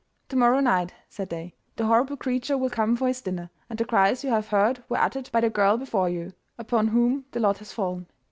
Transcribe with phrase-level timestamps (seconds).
[0.29, 3.85] 'To morrow night,' said they, 'the horrible creature will come for his dinner, and the
[3.85, 7.59] cries you have heard were uttered by the girl before you, upon whom the lot
[7.59, 8.07] has fallen.